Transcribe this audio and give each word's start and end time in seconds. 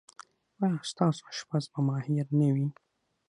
ایا 0.63 0.81
ستاسو 0.91 1.21
اشپز 1.31 1.63
به 1.71 1.79
ماهر 1.87 2.27
نه 2.39 2.49
وي؟ 2.55 2.67